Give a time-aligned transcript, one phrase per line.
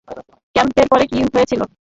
[0.55, 1.61] ক্যাম্পের পরে কি হয়েছিল?